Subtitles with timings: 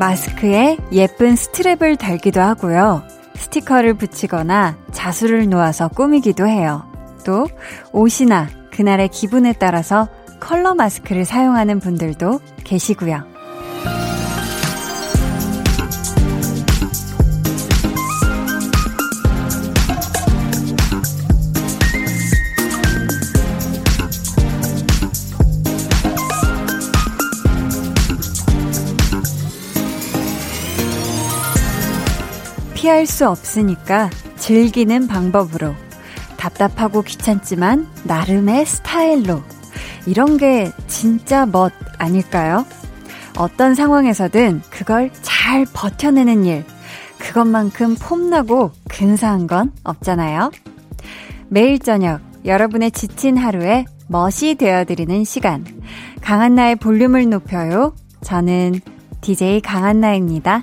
[0.00, 3.02] 마스크에 예쁜 스트랩을 달기도 하고요.
[3.36, 6.90] 스티커를 붙이거나 자수를 놓아서 꾸미기도 해요.
[7.26, 7.46] 또
[7.92, 10.08] 옷이나 그날의 기분에 따라서
[10.40, 13.29] 컬러 마스크를 사용하는 분들도 계시고요.
[32.80, 34.08] 피할 수 없으니까
[34.38, 35.74] 즐기는 방법으로
[36.38, 39.42] 답답하고 귀찮지만 나름의 스타일로
[40.06, 42.64] 이런 게 진짜 멋 아닐까요?
[43.36, 46.64] 어떤 상황에서든 그걸 잘 버텨내는 일
[47.18, 50.50] 그것만큼 폼나고 근사한 건 없잖아요.
[51.48, 55.66] 매일 저녁 여러분의 지친 하루에 멋이 되어드리는 시간
[56.22, 57.94] 강한나의 볼륨을 높여요.
[58.22, 58.80] 저는
[59.20, 60.62] DJ 강한나입니다.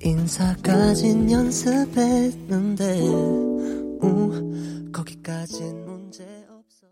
[0.00, 3.00] 인사까진 연습했는데
[4.00, 6.86] 우, 거기까진 문제 없어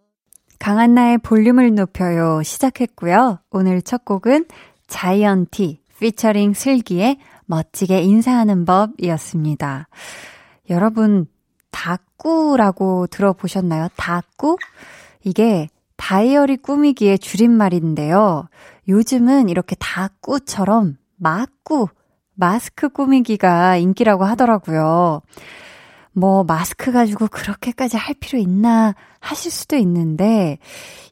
[0.59, 3.39] 강한나의 볼륨을 높여요 시작했고요.
[3.51, 4.47] 오늘 첫 곡은
[4.89, 9.89] 자이언티 피처링 슬기의 멋지게 인사하는 법이었습니다.
[10.71, 11.27] 여러분
[11.71, 13.89] 다꾸라고 들어보셨나요?
[13.97, 14.57] 다꾸?
[15.23, 18.49] 이게 다이어리 꾸미기의 줄임말인데요.
[18.89, 21.89] 요즘은 이렇게 다꾸처럼 막꾸
[22.37, 25.23] 마스크 꾸미기가 인기라고 하더라고요.
[26.13, 30.59] 뭐, 마스크 가지고 그렇게까지 할 필요 있나 하실 수도 있는데,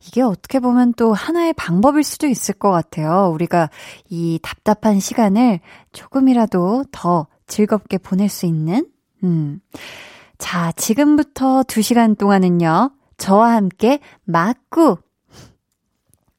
[0.06, 3.30] 이게 어떻게 보면 또 하나의 방법일 수도 있을 것 같아요.
[3.34, 3.68] 우리가
[4.08, 5.60] 이 답답한 시간을
[5.92, 8.86] 조금이라도 더 즐겁게 보낼 수 있는,
[9.24, 9.60] 음.
[10.38, 14.96] 자, 지금부터 2시간 동안은요, 저와 함께 마꾸,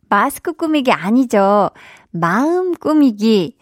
[0.09, 1.69] 마스크 꾸미기 아니죠.
[2.16, 3.58] 마음 꾸미기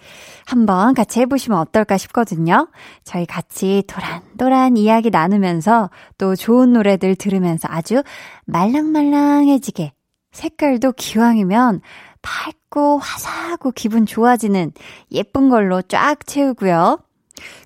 [0.46, 2.68] 한번 같이 해보시면 어떨까 싶거든요.
[3.04, 8.04] 저희 같이 도란도란 이야기 나누면서 또 좋은 노래들 들으면서 아주
[8.46, 9.94] 말랑말랑해지게
[10.32, 11.82] 색깔도 기왕이면
[12.22, 14.72] 밝고 화사하고 기분 좋아지는
[15.12, 17.00] 예쁜 걸로 쫙 채우고요.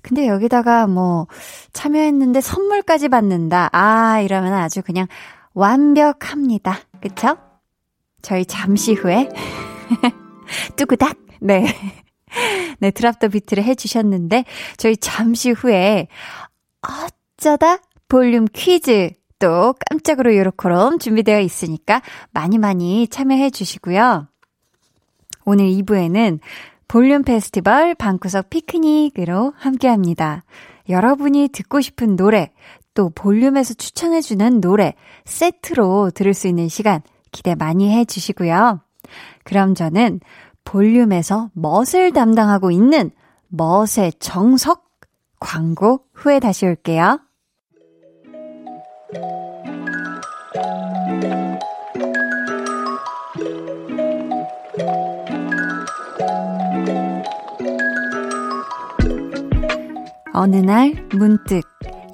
[0.02, 1.26] 근데 여기다가 뭐
[1.72, 3.68] 참여했는데 선물까지 받는다.
[3.72, 5.06] 아, 이러면 아주 그냥
[5.54, 6.78] 완벽합니다.
[7.00, 7.36] 그쵸?
[8.22, 9.28] 저희 잠시 후에
[10.76, 11.16] 뚜구닥.
[11.40, 11.66] 네.
[12.80, 14.44] 네, 드랍 더 비트를 해주셨는데,
[14.76, 16.08] 저희 잠시 후에,
[16.82, 17.78] 어쩌다
[18.08, 24.28] 볼륨 퀴즈 또 깜짝으로 요렇게럼 준비되어 있으니까 많이 많이 참여해 주시고요.
[25.44, 26.40] 오늘 2부에는
[26.88, 30.44] 볼륨 페스티벌 방구석 피크닉으로 함께 합니다.
[30.88, 32.50] 여러분이 듣고 싶은 노래,
[32.94, 34.94] 또 볼륨에서 추천해주는 노래,
[35.26, 38.80] 세트로 들을 수 있는 시간 기대 많이 해 주시고요.
[39.44, 40.20] 그럼 저는
[40.64, 43.10] 볼륨에서 멋을 담당하고 있는
[43.48, 44.84] 멋의 정석
[45.40, 47.20] 광고 후에 다시 올게요.
[60.34, 61.62] 어느 날 문득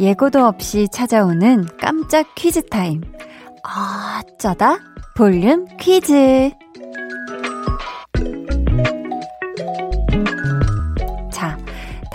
[0.00, 3.02] 예고도 없이 찾아오는 깜짝 퀴즈 타임.
[3.62, 4.78] 어쩌다
[5.16, 6.50] 볼륨 퀴즈.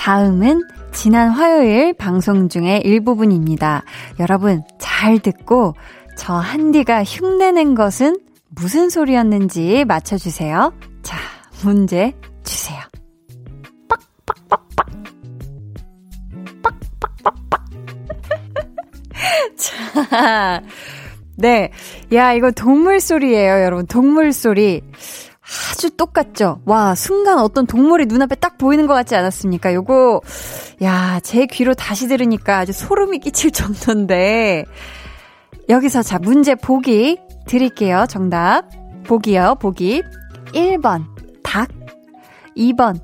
[0.09, 3.84] 다음은 지난 화요일 방송 중의 일부분입니다.
[4.20, 5.75] 여러분 잘 듣고
[6.18, 10.74] 저 한디가 흉내낸 것은 무슨 소리였는지 맞춰주세요.
[11.03, 11.16] 자,
[11.64, 12.80] 문제 주세요.
[13.88, 14.88] 빡빡빡빡.
[16.64, 17.66] 빡빡빡빡.
[19.59, 20.64] 자,
[21.36, 21.72] 네.
[22.14, 23.86] 야, 이거 동물 소리예요, 여러분.
[23.86, 24.81] 동물 소리.
[25.72, 26.62] 아주 똑같죠?
[26.66, 29.74] 와, 순간 어떤 동물이 눈앞에 딱 보이는 것 같지 않았습니까?
[29.74, 30.22] 요거,
[30.84, 34.66] 야, 제 귀로 다시 들으니까 아주 소름이 끼칠 정도인데.
[35.69, 38.06] 여기서 자, 문제 보기 드릴게요.
[38.10, 38.66] 정답.
[39.06, 40.04] 보기요, 보기.
[40.54, 41.06] 1번,
[41.44, 41.69] 닭.
[42.57, 43.00] 2번,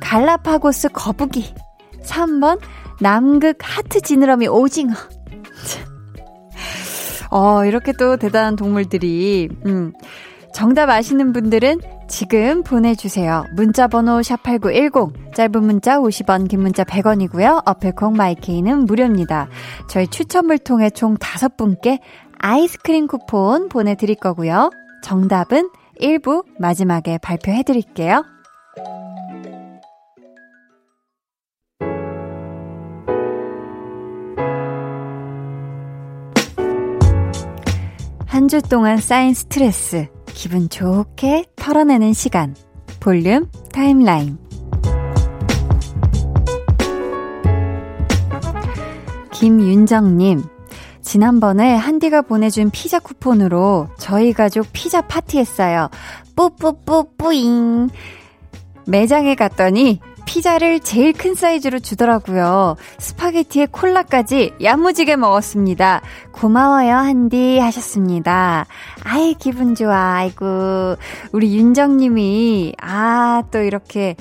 [0.00, 1.54] 갈라파고스 거북이.
[2.02, 2.60] 3번,
[3.00, 4.94] 남극 하트 지느러미 오징어.
[7.30, 9.92] 어, 이렇게 또 대단한 동물들이, 음.
[10.52, 13.44] 정답 아시는 분들은 지금 보내주세요.
[13.54, 17.62] 문자번호 샵8910, 짧은 문자 50원, 긴 문자 100원이고요.
[17.66, 19.48] 어플콩 마이케이는 무료입니다.
[19.88, 22.00] 저희 추첨을 통해 총 5분께
[22.38, 24.70] 아이스크림 쿠폰 보내드릴 거고요.
[25.02, 25.70] 정답은
[26.00, 28.24] 1부 마지막에 발표해드릴게요.
[38.26, 42.54] 한 주 동안 쌓인 스트레스 기분 좋게 털어내는 시간.
[43.00, 44.38] 볼륨 타임라인.
[49.32, 50.42] 김윤정님,
[51.00, 55.88] 지난번에 한디가 보내준 피자 쿠폰으로 저희 가족 피자 파티 했어요.
[56.36, 57.88] 뿌뿌뿌뿌잉.
[58.86, 60.00] 매장에 갔더니
[60.30, 62.76] 피자를 제일 큰 사이즈로 주더라고요.
[62.98, 66.02] 스파게티에 콜라까지 야무지게 먹었습니다.
[66.30, 68.64] 고마워요, 한디 하셨습니다.
[69.02, 70.18] 아이, 기분 좋아.
[70.18, 70.46] 아이고.
[71.32, 74.14] 우리 윤정님이, 아, 또 이렇게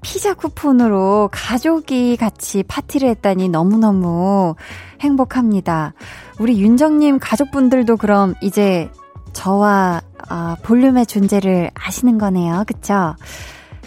[0.00, 4.54] 피자 쿠폰으로 가족이 같이 파티를 했다니 너무너무
[5.02, 5.92] 행복합니다.
[6.38, 8.90] 우리 윤정님 가족분들도 그럼 이제
[9.34, 12.64] 저와 어, 볼륨의 존재를 아시는 거네요.
[12.66, 13.14] 그쵸?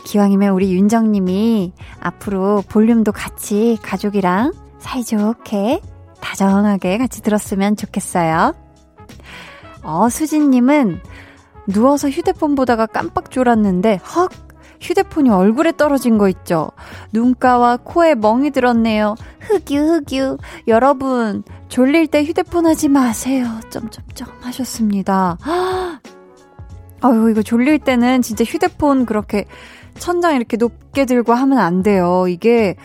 [0.05, 5.81] 기왕이면 우리 윤정님이 앞으로 볼륨도 같이 가족이랑 사이좋게
[6.19, 8.53] 다정하게 같이 들었으면 좋겠어요.
[9.83, 11.01] 어, 수진님은
[11.67, 14.29] 누워서 휴대폰 보다가 깜빡 졸았는데 헉
[14.83, 16.69] 휴대폰이 얼굴에 떨어진 거 있죠?
[17.13, 19.15] 눈가와 코에 멍이 들었네요.
[19.39, 20.37] 흑유, 흑유.
[20.67, 23.47] 여러분, 졸릴 때 휴대폰 하지 마세요.
[23.69, 25.37] 점점점 하셨습니다.
[26.99, 29.45] 아유, 이거 졸릴 때는 진짜 휴대폰 그렇게
[29.99, 32.25] 천장 이렇게 높게 들고 하면 안 돼요.
[32.27, 32.75] 이게,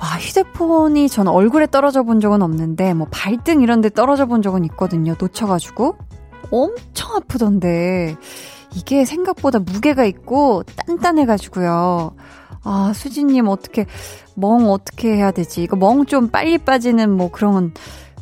[0.00, 4.64] 와, 휴대폰이 전 얼굴에 떨어져 본 적은 없는데, 뭐 발등 이런 데 떨어져 본 적은
[4.66, 5.14] 있거든요.
[5.18, 5.96] 놓쳐가지고.
[6.50, 8.16] 엄청 아프던데.
[8.74, 12.14] 이게 생각보다 무게가 있고 단단해가지고요.
[12.62, 13.86] 아, 수진님 어떻게,
[14.34, 15.62] 멍 어떻게 해야 되지?
[15.62, 17.72] 이거 멍 좀 빨리 빠지는 뭐 그런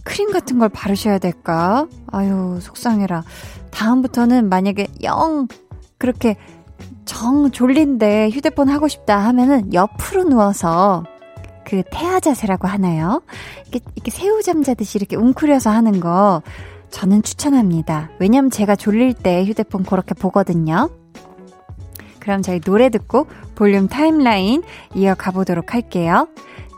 [0.04, 1.86] 크림 같은 걸 바르셔야 될까?
[2.06, 3.24] 아유, 속상해라.
[3.70, 5.48] 다음부터는 만약에 영
[5.98, 6.36] 그렇게
[7.08, 11.04] 정 졸린데 휴대폰 하고 싶다 하면은 옆으로 누워서
[11.64, 13.22] 그 태아 자세라고 하나요?
[13.62, 16.42] 이렇게, 이렇게 새우 잠 자듯이 이렇게 웅크려서 하는 거
[16.90, 18.10] 저는 추천합니다.
[18.18, 20.90] 왜냐면 제가 졸릴 때 휴대폰 그렇게 보거든요.
[22.20, 24.62] 그럼 저희 노래 듣고 볼륨 타임라인
[24.94, 26.28] 이어가 보도록 할게요.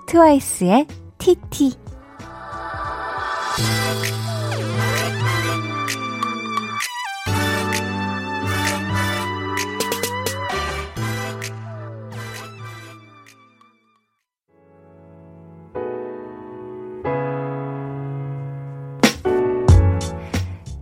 [0.06, 0.86] 트와이스의
[1.18, 1.74] TT.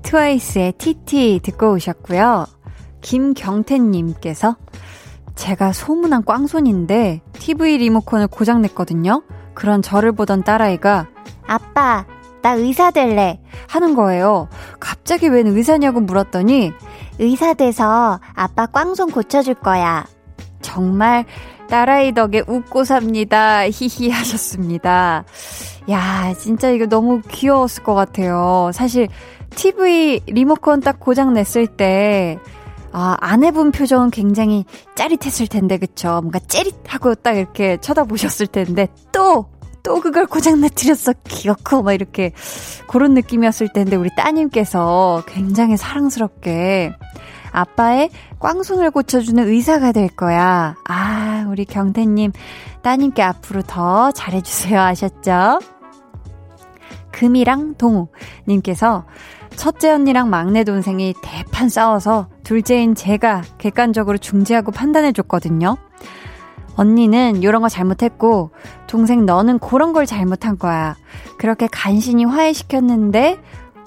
[0.08, 2.46] 트와이스의 TT 듣고 오셨고요.
[3.02, 4.56] 김경태님께서
[5.34, 9.22] 제가 소문난 꽝손인데 TV 리모컨을 고장냈거든요.
[9.52, 11.08] 그런 저를 보던 딸아이가
[11.46, 12.06] 아빠
[12.40, 13.38] 나 의사 될래
[13.68, 14.48] 하는 거예요.
[14.80, 16.72] 갑자기 웬 의사냐고 물었더니
[17.18, 20.06] 의사 돼서 아빠 꽝손 고쳐줄 거야.
[20.62, 21.26] 정말
[21.68, 23.68] 딸아이 덕에 웃고 삽니다.
[23.68, 25.24] 히히 하셨습니다.
[25.90, 28.70] 야, 진짜 이거 너무 귀여웠을 것 같아요.
[28.72, 29.08] 사실
[29.54, 32.38] TV 리모컨 딱 고장 냈을 때,
[32.92, 34.64] 아, 아내분 표정은 굉장히
[34.94, 36.20] 짜릿했을 텐데, 그쵸?
[36.22, 39.46] 뭔가 째릿하고 딱 이렇게 쳐다보셨을 텐데, 또!
[39.84, 41.12] 또 그걸 고장 내뜨렸어.
[41.24, 42.32] 귀엽고, 막 이렇게,
[42.88, 46.92] 그런 느낌이었을 텐데, 우리 따님께서 굉장히 사랑스럽게,
[47.52, 48.10] 아빠의
[48.40, 50.76] 꽝손을 고쳐주는 의사가 될 거야.
[50.86, 52.32] 아, 우리 경태님,
[52.82, 54.80] 따님께 앞으로 더 잘해주세요.
[54.80, 55.60] 아셨죠?
[57.12, 59.04] 금이랑 동우님께서
[59.58, 65.76] 첫째 언니랑 막내 동생이 대판 싸워서 둘째인 제가 객관적으로 중재하고 판단해줬거든요.
[66.76, 68.52] 언니는 이런 거 잘못했고
[68.86, 70.96] 동생 너는 그런 걸 잘못한 거야.
[71.38, 73.40] 그렇게 간신히 화해시켰는데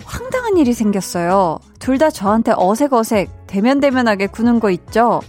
[0.04, 1.60] 황당한 일이 생겼어요.
[1.80, 5.22] 둘 다 저한테 어색어색 대면대면하게 구는 거 있죠?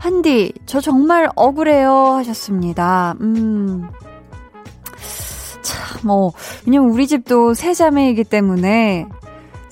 [0.00, 1.92] 한디, 저 정말 억울해요.
[2.16, 3.14] 하셨습니다.
[3.20, 3.88] 음.
[5.62, 6.32] 참, 뭐,
[6.66, 9.06] 왜냐면 우리 집도 세 자매이기 때문에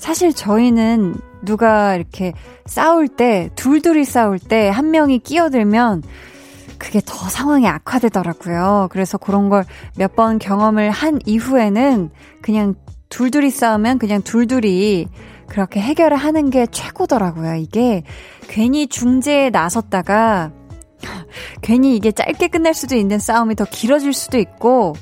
[0.03, 2.33] 사실 저희는 누가 이렇게
[2.65, 6.03] 싸울 때, 둘둘이 싸울 때 한 명이 끼어들면
[6.77, 8.89] 그게 더 상황이 악화되더라고요.
[8.91, 9.63] 그래서 그런 걸
[9.97, 12.09] 몇 번 경험을 한 이후에는
[12.41, 12.75] 그냥
[13.07, 15.07] 둘둘이 싸우면 그냥 둘둘이
[15.47, 17.55] 그렇게 해결을 하는 게 최고더라고요.
[17.55, 18.03] 이게
[18.49, 20.51] 괜히 중재에 나섰다가
[21.61, 24.95] 괜히 이게 짧게 끝날 수도 있는 싸움이 더 길어질 수도 있고,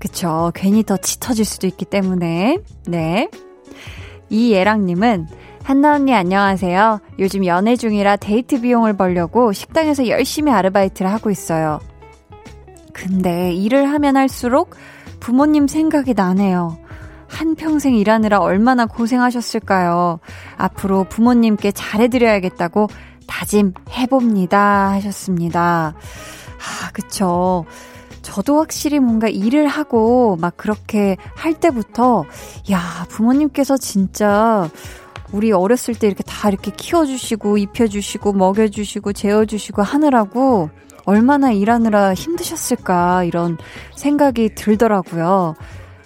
[0.00, 0.50] 그쵸.
[0.56, 3.28] 괜히 더 짙어질 수도 있기 때문에, 네.
[4.30, 5.28] 이예랑님은
[5.62, 7.00] 한나 언니 안녕하세요.
[7.18, 11.80] 요즘 연애 중이라 데이트 비용을 벌려고 식당에서 열심히 아르바이트를 하고 있어요.
[12.92, 14.74] 근데 일을 하면 할수록
[15.20, 16.78] 부모님 생각이 나네요.
[17.28, 20.18] 한평생 일하느라 얼마나 고생하셨을까요?
[20.56, 22.88] 앞으로 부모님께 잘해드려야겠다고
[23.26, 24.90] 다짐해봅니다.
[24.92, 25.94] 하셨습니다.
[26.58, 27.64] 아, 그쵸.
[28.30, 32.24] 저도 확실히 뭔가 일을 하고 막 그렇게 할 때부터
[32.70, 34.70] 야, 부모님께서 진짜
[35.32, 40.70] 우리 어렸을 때 이렇게 다 이렇게 키워주시고, 입혀주시고, 먹여주시고, 재워주시고 하느라고
[41.06, 43.58] 얼마나 일하느라 힘드셨을까, 이런
[43.96, 45.56] 생각이 들더라고요.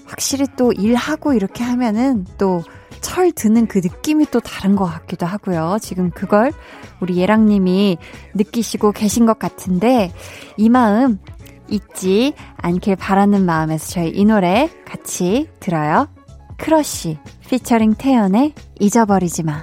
[0.07, 2.63] 확실히 또 일하고 이렇게 하면은 또
[3.05, 5.77] 철 드는 그 느낌이 또 다른 것 같기도 하고요.
[5.83, 6.53] 지금 그걸
[7.01, 7.99] 우리 예랑님이
[8.33, 10.11] 느끼시고 계신 것 같은데
[10.57, 11.19] 이 마음
[11.69, 16.09] 잊지 않길 바라는 마음에서 저희 이 노래 같이 들어요.
[16.57, 17.19] 크러쉬
[17.49, 19.63] 피처링 태연의 잊어버리지 마.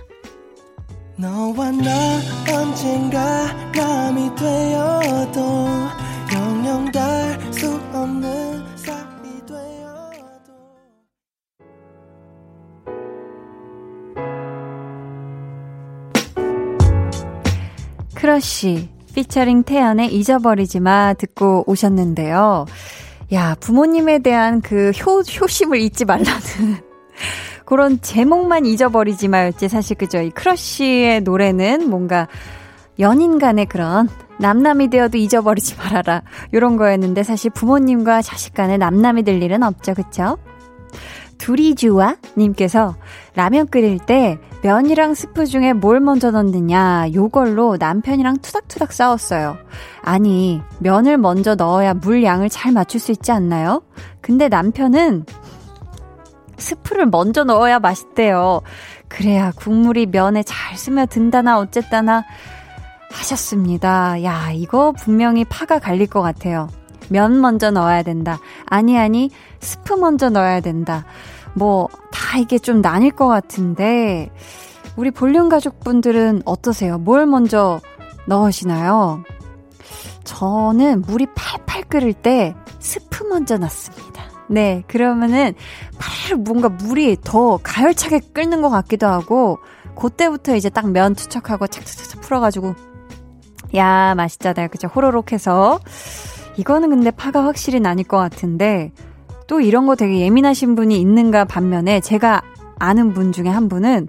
[1.18, 2.20] 너와 나
[2.52, 5.68] 언젠가 남이 되어도
[6.34, 10.54] 영영 닿수 없는 사이 되어도
[18.16, 22.66] 크러쉬 피처링 태연의 잊어버리지 마 듣고 오셨는데요.
[23.34, 26.32] 야, 부모님에 대한 그 효, 효심을 잊지 말라는
[27.66, 30.20] 그런 제목만 잊어버리지 마였지 사실 그죠?
[30.20, 32.28] 이 크러쉬의 노래는 뭔가
[33.00, 39.42] 연인 간의 그런 남남이 되어도 잊어버리지 말아라 요런 거였는데 사실 부모님과 자식 간에 남남이 될
[39.42, 40.38] 일은 없죠 그쵸?
[41.38, 42.96] 두리주와 님께서
[43.36, 49.58] 라면 끓일 때 면이랑 스프 중에 뭘 먼저 넣느냐 요걸로 남편이랑 투닥투닥 싸웠어요.
[50.02, 53.82] 아니 면을 먼저 넣어야 물 양을 잘 맞출 수 있지 않나요?
[54.22, 55.26] 근데 남편은
[56.58, 58.62] 스프를 먼저 넣어야 맛있대요.
[59.08, 62.24] 그래야 국물이 면에 잘 스며든다나 어쨌다나
[63.12, 64.24] 하셨습니다.
[64.24, 66.70] 야, 이거 분명히 파가 갈릴 것 같아요.
[67.10, 68.40] 면 먼저 넣어야 된다.
[68.68, 71.04] 아니, 아니, 스프 먼저 넣어야 된다.
[71.54, 74.30] 뭐, 다 이게 좀 나뉠 것 같은데,
[74.96, 76.98] 우리 볼륨 가족분들은 어떠세요?
[76.98, 77.80] 뭘 먼저
[78.28, 79.24] 넣으시나요?
[80.24, 84.24] 저는 물이 팔팔 끓을 때 스프 먼저 넣습니다.
[84.48, 85.54] 네, 그러면은
[85.98, 89.60] 팔 뭔가 물이 더 가열차게 끓는 것 같기도 하고,
[89.96, 92.76] 그때부터 이제 딱 면 투척하고 착착착 풀어가지고,
[93.76, 94.68] 야, 맛있잖아요.
[94.70, 94.88] 그죠?
[94.88, 95.80] 호로록 해서.
[96.58, 98.92] 이거는 근데 파가 확실히 나뉠 것 같은데,
[99.52, 102.42] 또 이런 거 되게 예민하신 분이 있는가 반면에, 제가
[102.80, 104.08] 아는 분 중에 한 분은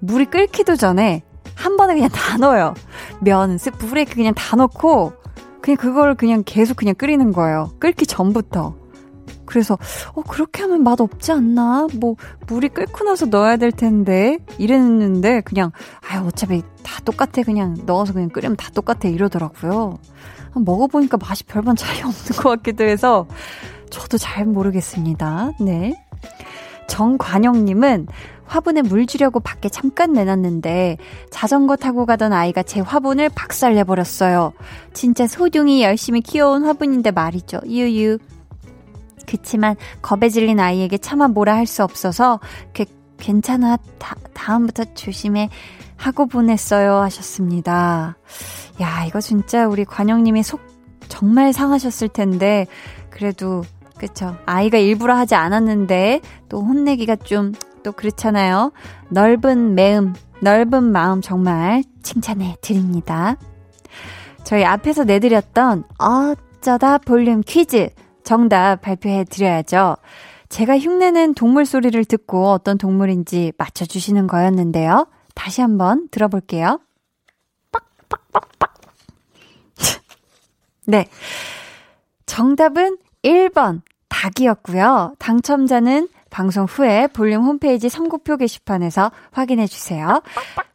[0.00, 1.22] 물이 끓기도 전에
[1.54, 2.74] 한 번에 그냥 다 넣어요.
[3.20, 5.12] 면, 스프, 후레이크 그냥 다 넣고,
[5.60, 7.70] 그냥 그걸 그냥 계속 그냥 끓이는 거예요.
[7.78, 8.74] 끓기 전부터.
[9.44, 9.78] 그래서
[10.14, 11.86] 어 그렇게 하면 맛 없지 않나?
[12.00, 12.16] 뭐
[12.48, 15.72] 물이 끓고 나서 넣어야 될 텐데 이랬는데 그냥
[16.08, 19.98] 아 어차피 다 똑같아 그냥 넣어서 그냥 끓이면 다 똑같아 이러더라고요.
[20.54, 23.26] 먹어보니까 맛이 별반 차이 없는 것 같기도 해서
[23.92, 25.52] 저도 잘 모르겠습니다.
[25.60, 25.94] 네.
[26.88, 28.08] 정관영님은
[28.44, 30.98] 화분에 물 주려고 밖에 잠깐 내놨는데
[31.30, 34.52] 자전거 타고 가던 아이가 제 화분을 박살내버렸어요.
[34.92, 37.60] 진짜 소중히 열심히 키워온 화분인데 말이죠.
[37.66, 38.18] 유유.
[39.26, 42.40] 그치만 겁에 질린 아이에게 차마 뭐라 할 수 없어서
[42.74, 42.84] 그,
[43.18, 45.48] 괜찮아 다, 다음부터 조심해
[45.96, 48.16] 하고 보냈어요 하셨습니다.
[48.80, 50.60] 야 이거 진짜 우리 관영님이 속
[51.08, 52.66] 정말 상하셨을 텐데
[53.10, 53.62] 그래도
[54.02, 58.72] 그쵸 아이가 일부러 하지 않았는데 또 혼내기가 좀 또 그렇잖아요.
[59.08, 63.36] 넓은 매음 넓은 마음 정말 칭찬해 드립니다.
[64.44, 67.90] 저희 앞에서 내드렸던 어쩌다 볼륨 퀴즈
[68.24, 69.96] 정답 발표해 드려야죠.
[70.48, 75.06] 제가 흉내낸 동물 소리를 듣고 어떤 동물인지 맞춰주시는 거였는데요.
[75.34, 76.80] 다시 한번 들어볼게요.
[80.86, 81.08] 네.
[82.26, 83.82] 정답은 1번
[84.22, 85.14] 닭이었고요.
[85.18, 90.22] 당첨자는 방송 후에 볼륨 홈페이지 선곡표 게시판에서 확인해 주세요.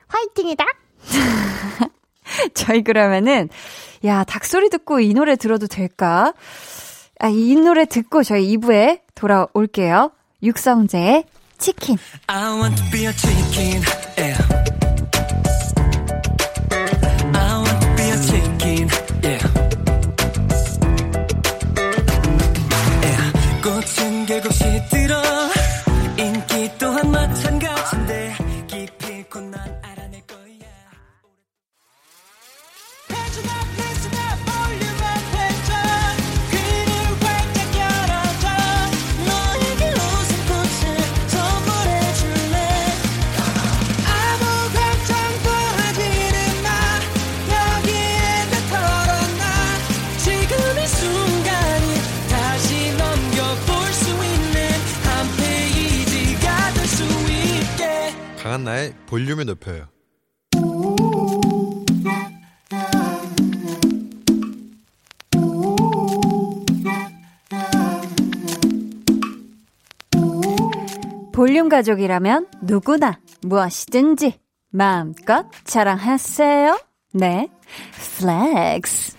[0.07, 0.65] 화이팅이다.
[2.53, 3.49] 저희 그러면은
[4.05, 6.33] 야, 닭소리 듣고 이 노래 들어도 될까?
[7.19, 10.11] 아, 이 노래 듣고 저희 2부에 돌아올게요.
[10.43, 11.23] 육성재의
[11.57, 11.97] 치킨.
[12.27, 13.81] I want to be a chicken.
[14.17, 14.56] Yeah.
[71.69, 74.39] 가족이라면 누구나 무엇이든지
[74.71, 76.79] 마음껏 자랑하세요.
[77.13, 77.49] 내
[78.19, 79.17] flex.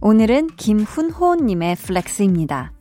[0.00, 2.72] 오늘은 김훈호님의 플렉스입니다.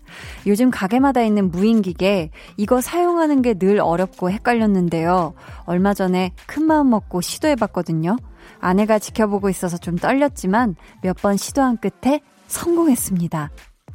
[0.48, 5.34] 요즘 가게마다 있는 무인기계, 이거 사용하는 게 늘 어렵고 헷갈렸는데요.
[5.66, 8.18] 얼마 전에 큰 마음 먹고 시도해봤거든요.
[8.60, 13.52] 아내가 지켜보고 있어서 좀 떨렸지만 몇 번 시도한 끝에 성공했습니다.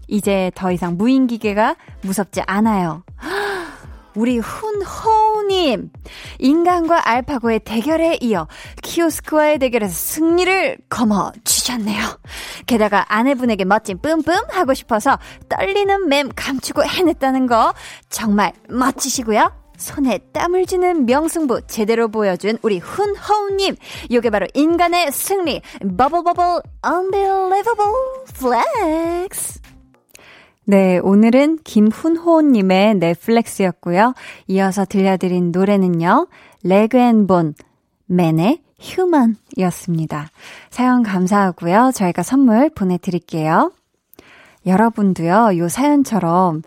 [0.08, 3.04] 이제 더 이상 무인기계가 무섭지 않아요.
[4.14, 5.90] 우리 훈호우님,
[6.38, 8.48] 인간과 알파고의 대결에 이어
[8.82, 12.02] 키오스크와의 대결에서 승리를 거머쥐셨네요.
[12.66, 15.18] 게다가 아내분에게 멋진 뿜뿜 하고 싶어서
[15.50, 17.74] 떨리는 맴 감추고 해냈다는 거
[18.08, 19.52] 정말 멋지시고요.
[19.76, 23.76] 손에 땀을 쥐는 명승부 제대로 보여준 우리 훈호우님.
[24.10, 25.60] 요게 바로 인간의 승리.
[25.98, 27.94] 버블버블 unbelievable
[28.34, 29.60] flex.
[30.68, 34.14] 네, 오늘은 김훈호님의 내 flex였고요.
[34.48, 36.26] 이어서 들려드린 노래는요.
[36.64, 37.54] 레그 앤 본
[38.06, 40.28] 맨의 Human이었습니다.
[40.70, 41.92] 사연 감사하고요.
[41.94, 43.72] 저희가 선물 보내드릴게요.
[44.66, 46.62] 여러분도요, 요 사연처럼,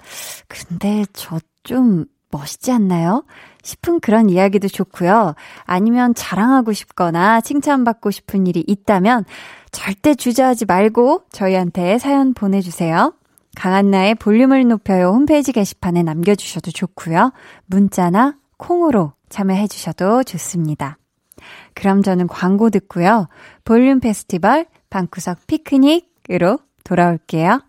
[0.47, 3.23] 근데 저 좀 멋있지 않나요?
[3.61, 5.35] 싶은 그런 이야기도 좋고요.
[5.65, 9.25] 아니면 자랑하고 싶거나 칭찬받고 싶은 일이 있다면
[9.71, 13.13] 절대 주저하지 말고 저희한테 사연 보내주세요.
[13.59, 17.33] 강한나의 볼륨을 높여요 홈페이지 게시판에 남겨주셔도 좋고요.
[17.65, 20.97] 문자나 콩으로 참여해주셔도 좋습니다.
[21.73, 23.27] 그럼 저는 광고 듣고요.
[23.65, 27.61] 볼륨 페스티벌 방구석 피크닉으로 돌아올게요.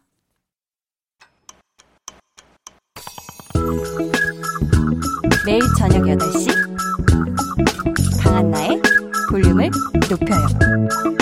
[5.45, 6.51] 매일 저녁 8시
[8.23, 8.81] 강한나의
[9.29, 9.71] 볼륨을
[10.09, 11.20] 높여요.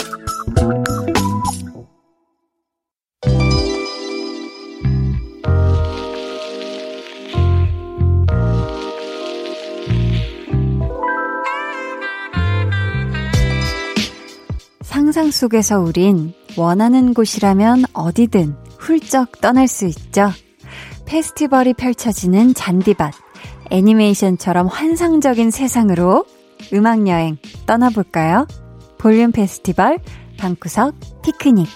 [15.38, 20.32] 속에서 우린 원하는 곳이라면 어디든 훌쩍 떠날 수 있죠.
[21.06, 23.14] 페스티벌이 펼쳐지는 잔디밭,
[23.70, 26.24] 애니메이션처럼 환상적인 세상으로
[26.72, 28.48] 음악여행 떠나볼까요?
[28.98, 30.00] 볼륨 페스티벌,
[30.38, 31.68] 방구석, 피크닉.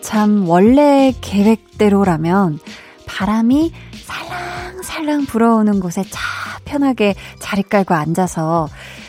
[0.00, 2.58] 참, 원래 계획대로라면
[3.06, 3.72] 바람이
[4.04, 6.41] 살랑살랑 불어오는 곳에 차
[6.72, 8.68] 편하게 자리 깔고 앉아서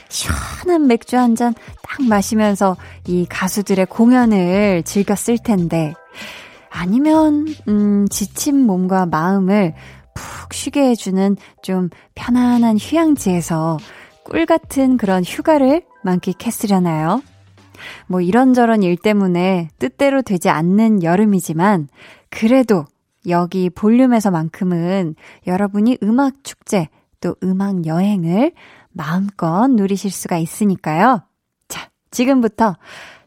[0.09, 2.75] 시원한 맥주 한 잔 딱 마시면서
[3.07, 5.93] 이 가수들의 공연을 즐겼을 텐데,
[6.69, 9.75] 아니면, 음, 지친 몸과 마음을
[10.15, 13.77] 푹 쉬게 해주는 좀 편안한 휴양지에서
[14.23, 17.21] 꿀 같은 그런 휴가를 만끽했으려나요?
[18.07, 21.87] 뭐 이런저런 일 때문에 뜻대로 되지 않는 여름이지만,
[22.29, 22.85] 그래도
[23.27, 26.89] 여기 볼륨에서만큼은 여러분이 음악 축제,
[27.23, 28.51] 또 음악 여행을
[28.91, 31.23] 마음껏 누리실 수가 있으니까요.
[31.69, 32.75] 자, 지금부터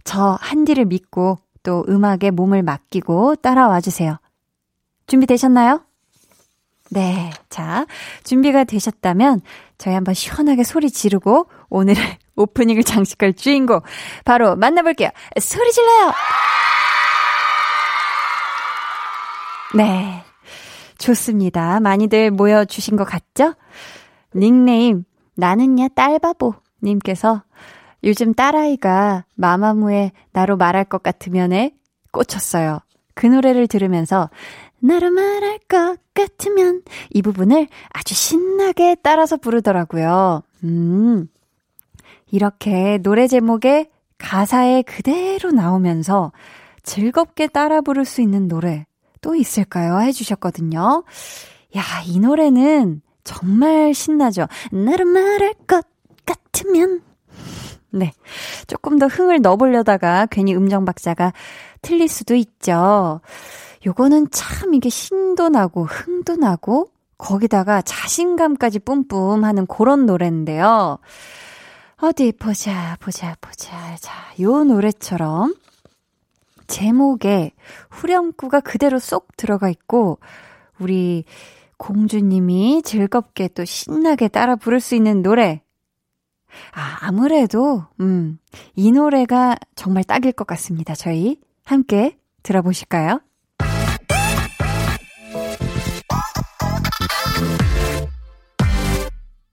[0.05, 4.19] 저 한디를 믿고 또 음악에 몸을 맡기고 따라와 주세요.
[5.07, 5.83] 준비되셨나요?
[6.91, 7.31] 네.
[7.49, 7.87] 자,
[8.23, 9.41] 준비가 되셨다면
[9.79, 11.97] 저희 한번 시원하게 소리 지르고 오늘의
[12.37, 13.81] 오프닝을 장식할 주인공
[14.27, 15.09] 바로 만나볼게요.
[15.41, 16.13] 소리 질러요!
[19.75, 20.23] 네.
[21.07, 21.79] 좋습니다.
[21.79, 23.55] 많이들 모여주신 것 같죠?
[24.35, 25.05] 닉네임,
[25.37, 27.45] 나는야 딸바보 님께서
[28.03, 31.77] 요즘 딸아이가 마마무의 나로 말할 것 같으면에
[32.11, 32.81] 꽂혔어요.
[33.15, 34.31] 그 노래를 들으면서
[34.81, 40.43] 나로 말할 것 같으면 이 부분을 아주 신나게 따라서 부르더라고요.
[40.65, 41.29] 음.
[42.33, 46.33] 이렇게 노래 제목에 가사에 그대로 나오면서
[46.83, 48.87] 즐겁게 따라 부를 수 있는 노래
[49.27, 49.99] 또 있을까요?
[50.03, 51.03] 해주셨거든요.
[51.77, 54.47] 야, 이 노래는 정말 신나죠?
[54.71, 55.85] 나를 말할 것
[56.25, 57.03] 같으면.
[57.91, 58.13] 네.
[58.69, 61.33] 조금 더 흥을 넣어보려다가 괜히 음정 박자가
[61.83, 63.21] 틀릴 수도 있죠.
[63.85, 70.99] 요거는 참 이게 신도 나고 흥도 나고 거기다가 자신감까지 뿜뿜 하는 그런 노래인데요.
[72.01, 73.97] 어디 보자, 보자, 보자.
[73.99, 75.53] 자, 요 노래처럼
[76.67, 77.53] 제목에
[77.91, 80.19] 후렴구가 그대로 쏙 들어가 있고,
[80.79, 81.25] 우리
[81.79, 85.63] 공주님이 즐겁게 또 신나게 따라 부를 수 있는 노래.
[86.73, 88.39] 아, 아무래도, 음,
[88.75, 90.95] 이 노래가 정말 딱일 것 같습니다.
[90.95, 93.21] 저희 함께 들어보실까요?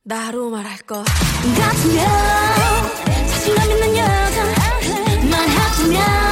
[0.06, 2.06] 나로 말할 것 같으면
[3.26, 4.43] 자신감 있는 여자
[5.32, 6.22] 말 하자면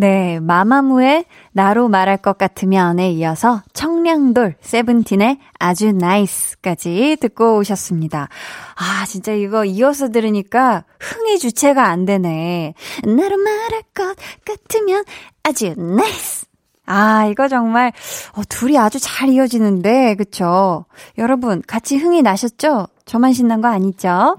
[0.00, 8.28] 네, 마마무의 나로 말할 것 같으면에 이어서 청량돌 세븐틴의 아주 나이스까지 듣고 오셨습니다.
[8.76, 12.74] 아, 진짜 이거 이어서 들으니까 흥이 주체가 안 되네.
[13.02, 15.02] 나로 말할 것 같으면
[15.42, 16.46] 아주 nice!
[16.86, 17.92] 아, 이거 정말,
[18.34, 20.86] 어, 둘이 아주 잘 이어지는데, 그쵸?
[21.18, 22.86] 여러분, 같이 흥이 나셨죠?
[23.04, 24.38] 저만 신난 거 아니죠?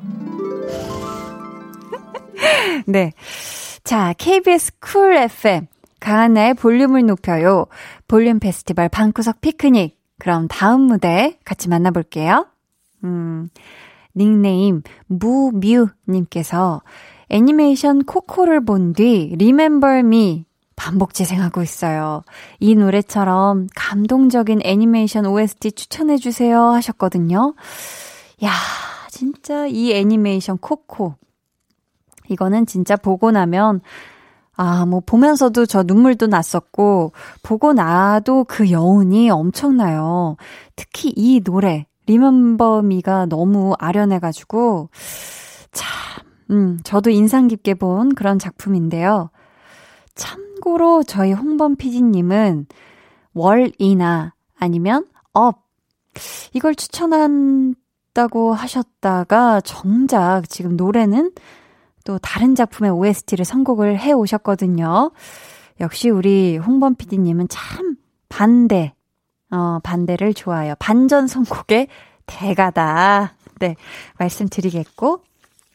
[2.88, 3.12] 네.
[3.90, 5.66] 자, KBS 쿨 FM.
[6.00, 7.66] 강한나의 볼륨을 높여요.
[8.08, 9.98] 볼륨 페스티벌 방구석 피크닉.
[10.20, 12.46] 그럼 다음 무대 같이 만나볼게요.
[13.04, 13.50] 음,
[14.16, 16.84] 닉네임 무뮤님께서
[17.30, 22.22] 애니메이션 코코를 본 뒤 Remember Me 반복 재생하고 있어요.
[22.60, 27.56] 이 노래처럼 감동적인 애니메이션 OST 추천해주세요 하셨거든요.
[28.44, 28.52] 야,
[29.10, 31.16] 진짜 이 애니메이션 코코.
[32.30, 33.82] 이거는 진짜 보고 나면
[34.56, 37.14] 아, 뭐 보면서도 저 눈물도 났었고
[37.44, 40.36] 보고 나도 그 여운이 엄청나요.
[40.76, 44.90] 특히 이 노래 Remember Me가 너무 아련해 가지고
[45.72, 45.88] 참
[46.52, 49.30] 음, 저도 인상 깊게 본 그런 작품인데요.
[50.16, 52.66] 참고로 저희 홍범 PD님은
[53.34, 55.64] 월-E나 아니면 업
[56.54, 61.32] 이걸 추천한다고 하셨다가 정작 지금 노래는
[62.10, 65.12] 또 다른 작품의 OST를 선곡을 해 오셨거든요.
[65.80, 67.98] 역시 우리 홍범 PD님은 참
[68.30, 68.96] 반대,
[69.52, 70.74] 어, 반대를 좋아요.
[70.80, 71.88] 반전 선곡의
[72.26, 73.36] 대가다.
[73.60, 73.76] 네,
[74.18, 75.22] 말씀드리겠고.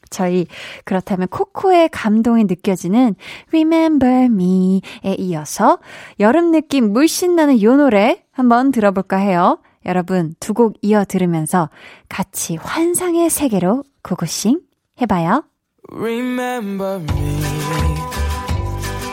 [0.09, 0.45] 저희,
[0.83, 3.15] 그렇다면 코코의 감동이 느껴지는
[3.53, 5.79] Remember Me에 이어서
[6.19, 9.59] 여름 느낌 물씬 나는 요 노래 한번 들어볼까 해요.
[9.85, 11.69] 여러분, 두 곡 이어 들으면서
[12.09, 14.59] 같이 환상의 세계로 고고싱
[14.99, 15.45] 해봐요.
[15.90, 17.42] Remember me,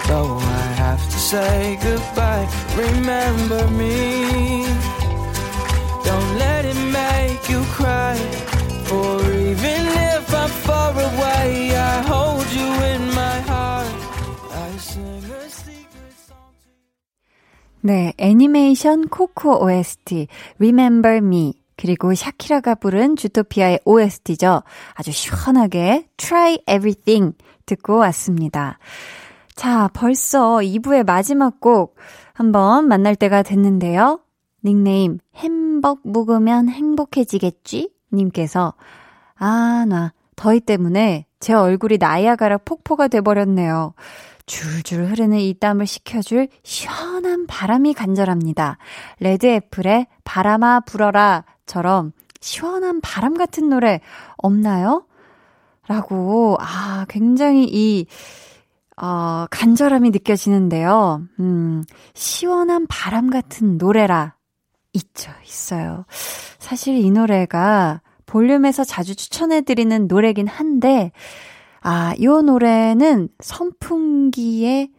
[0.07, 2.47] though I have to say goodbye.
[2.77, 4.63] Remember me,
[6.05, 8.15] don't let it make you cry.
[8.85, 9.81] For even
[10.13, 13.89] if I'm far away, I hold you in my heart.
[14.53, 17.81] I sing a secret song to you.
[17.81, 20.27] 네, 애니메이션 코코 OST
[20.59, 24.62] Remember Me 그리고 샤키라가 부른 주토피아의 OST죠.
[24.94, 28.78] 아주 시원하게 Try Everything 듣고 왔습니다.
[29.56, 31.96] 자, 벌써 2부의 마지막 곡
[32.34, 34.20] 한번 만날 때가 됐는데요.
[34.64, 37.90] 닉네임 햄벅 묵으면 행복해지겠지?
[38.12, 38.74] 님께서
[39.34, 43.94] 아, 나 더위 때문에 제 얼굴이 나이아가라 폭포가 돼버렸네요.
[44.46, 48.78] 줄줄 흐르는 이 땀을 식혀줄 시원한 바람이 간절합니다.
[49.18, 54.00] 레드애플의 바람아 불어라 처럼 시원한 바람 같은 노래
[54.36, 55.06] 없나요?
[55.88, 58.06] 라고, 아, 굉장히 이,
[58.96, 61.22] 어, 간절함이 느껴지는데요.
[61.40, 64.36] 음, 시원한 바람 같은 노래라.
[64.92, 66.04] 있죠, 있어요.
[66.58, 71.12] 사실 이 노래가 볼륨에서 자주 추천해드리는 노래긴 한데,
[71.80, 74.90] 아, 이 노래는 선풍기의,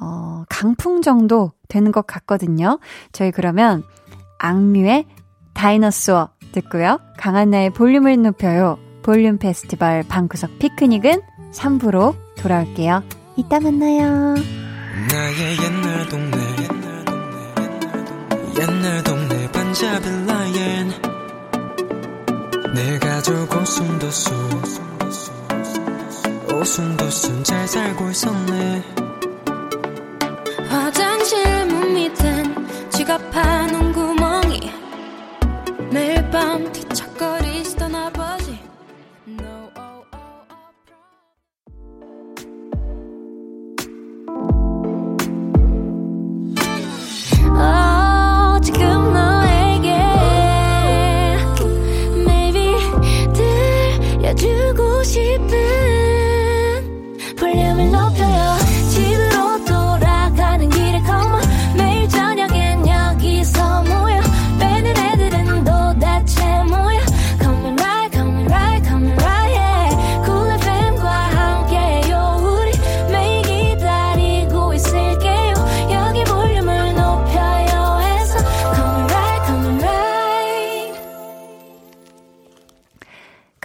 [0.00, 2.78] 어, 강풍 정도 되는 것 같거든요.
[3.12, 3.82] 저희 그러면
[4.38, 5.06] 악뮤의
[5.54, 6.98] 다이너스워 듣고요.
[7.18, 8.78] 강한나의 볼륨을 높여요.
[9.02, 13.02] 볼륨 페스티벌 방구석 피크닉은 3부로 돌아올게요.
[13.36, 14.34] 이따 만나요.
[15.10, 16.36] 나의 옛날 동네
[18.60, 20.92] 옛날 동네 반자빌라엔
[22.74, 24.34] 내 가족 오순도순
[26.54, 28.82] 오순도순 잘 살고 있었네
[30.68, 34.01] 화장실 문 밑엔 지갑 파는 매일
[36.32, 38.58] 밤 뒤척거리시던 아버지.
[39.28, 40.62] No, oh, oh, oh,
[54.32, 55.61] 들려주고 싶은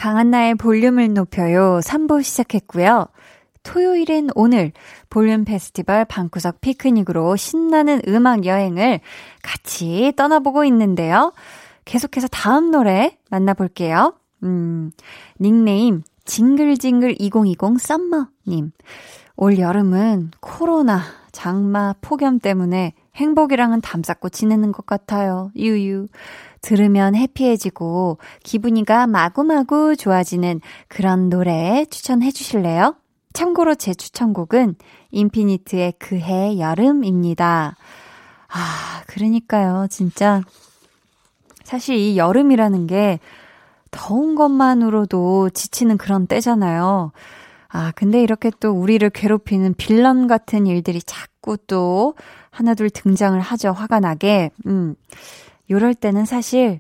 [0.08, 1.82] 강한나의 볼륨을 높여요.
[1.84, 3.08] 3부 시작했고요.
[3.64, 4.72] 토요일엔 오늘
[5.10, 9.02] 볼륨 페스티벌 방구석 피크닉으로 신나는 음악 여행을
[9.44, 11.34] 같이 떠나보고 있는데요.
[11.84, 14.14] 계속해서 다음 노래 만나볼게요.
[14.44, 14.92] 음,
[15.42, 18.72] 닉네임 징글징글 2020 썸머님.
[19.36, 21.02] 올 여름은 코로나,
[21.34, 25.52] 장마, 폭염 때문에 행복이랑은 담쌓고 지내는 것 같아요.
[25.56, 26.08] 유유.
[26.62, 32.96] 들으면 해피해지고 기분이가 마구마구 좋아지는 그런 노래 추천해 주실래요?
[33.34, 34.76] 참고로 제 추천곡은
[35.12, 37.76] 인피니트의 그해 여름입니다.
[38.50, 39.88] 아, 그러니까요.
[39.90, 40.42] 진짜
[41.64, 43.20] 사실 이 여름이라는 게
[43.92, 47.12] 더운 것만으로도 지치는 그런 때잖아요.
[47.70, 52.16] 아, 근데 이렇게 또 우리를 괴롭히는 빌런 같은 일들이 자꾸 또
[52.58, 53.72] 하나둘 등장을 하죠.
[53.72, 54.50] 화가 나게.
[54.66, 54.96] 음.
[55.70, 56.80] 요럴 때는 사실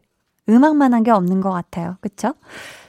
[0.49, 1.97] 음악만 한 게 없는 것 같아요.
[2.01, 2.33] 그쵸?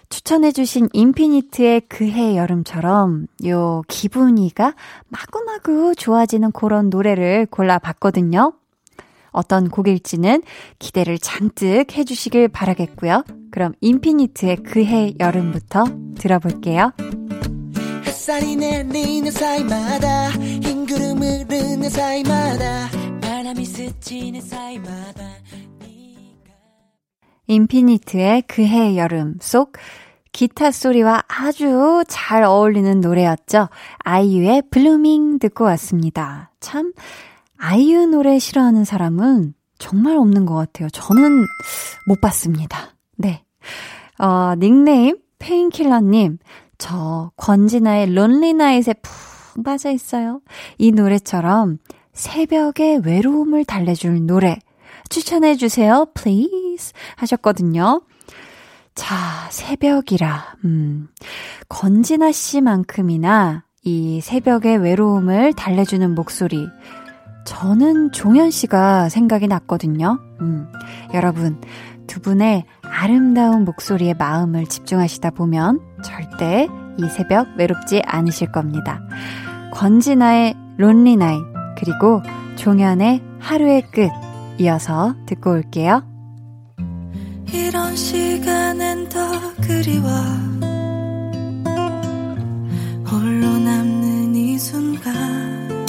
[0.08, 4.74] 추천해주신 인피니트의 그해 여름처럼 요 기분이가
[5.08, 8.52] 마구마구 좋아지는 그런 노래를 골라봤거든요.
[9.32, 10.42] 어떤 곡일지는
[10.78, 13.24] 기대를 잔뜩 해주시길 바라겠고요.
[13.50, 15.84] 그럼 인피니트의 그해 여름부터
[16.16, 16.92] 들어볼게요.
[18.18, 22.88] 햇살이 내리는 사이마다 흰 구름 흐르는 사이마다
[23.20, 25.24] 바람이 스치는 사이마다
[27.46, 29.74] 인피니트의 그해 여름 속
[30.32, 33.68] 기타 소리와 아주 잘 어울리는 노래였죠.
[33.98, 36.50] 아이유의 Blueming 듣고 왔습니다.
[36.58, 36.92] 참
[37.56, 40.90] 아이유 노래 싫어하는 사람은 정말 없는 것 같아요.
[40.90, 41.46] 저는
[42.08, 42.96] 못 봤습니다.
[43.16, 43.44] 네.
[44.18, 46.38] 어, 닉네임 페인킬러님,
[46.78, 50.40] 저 권진아의 론리 나잇에 푹 빠져 있어요.
[50.78, 51.78] 이 노래처럼
[52.12, 54.58] 새벽의 외로움을 달래줄 노래
[55.08, 58.02] 추천해 주세요, please 하셨거든요.
[58.94, 59.16] 자,
[59.50, 61.08] 새벽이라, 음,
[61.68, 66.66] 권진아 씨만큼이나 이 새벽의 외로움을 달래주는 목소리,
[67.44, 70.18] 저는 종현 씨가 생각이 났거든요.
[70.40, 70.70] 음,
[71.14, 71.60] 여러분,
[72.08, 76.66] 두 분의 아름다운 목소리에 마음을 집중하시다 보면 절대
[76.98, 79.00] 이 새벽 외롭지 않으실 겁니다.
[79.72, 81.36] 권진아의 론리 나이
[81.78, 82.20] 그리고
[82.56, 84.10] 종현의 하루의 끝
[84.58, 86.02] 이어서 듣고 올게요.
[87.52, 89.20] 이런 시간엔 더
[89.62, 90.08] 그리워
[93.08, 95.86] 홀로 남는 이 순간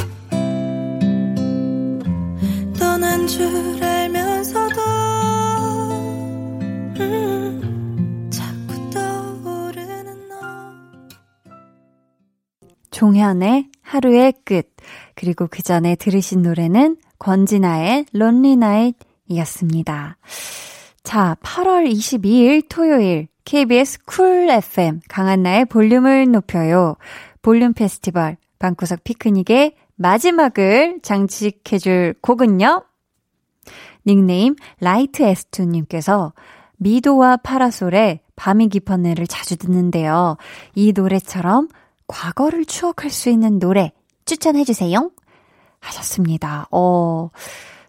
[2.78, 3.89] 떠난 줄
[13.00, 14.76] 종현의 하루의 끝
[15.16, 18.98] 그리고 그 전에 들으신 노래는 권진아의 Lonely Night
[19.30, 20.18] 이었습니다.
[21.04, 26.98] 자, 8월 22일 토요일 KBS 쿨 FM 강한나의 볼륨을 높여요.
[27.42, 32.84] 볼륨 페스티벌 방구석 피크닉의 마지막을 장식해줄 곡은요.
[34.08, 36.34] 닉네임 라이트 에스투님께서
[36.76, 40.36] 미도와 파라솔의 밤이 깊었네를 자주 듣는데요.
[40.76, 41.70] 이 노래처럼
[42.10, 43.94] 과거를 추억할 수 있는 노래
[44.26, 45.12] 추천해주세요.
[45.80, 46.68] 하셨습니다.
[46.72, 47.30] 어,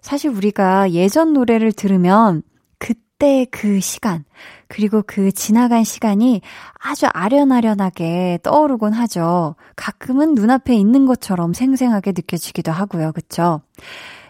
[0.00, 2.42] 사실 우리가 예전 노래를 들으면
[2.78, 4.24] 그때 그 시간,
[4.68, 6.40] 그리고 그 지나간 시간이
[6.78, 9.56] 아주 아련아련하게 떠오르곤 하죠.
[9.74, 13.10] 가끔은 눈앞에 있는 것처럼 생생하게 느껴지기도 하고요.
[13.12, 13.60] 그쵸?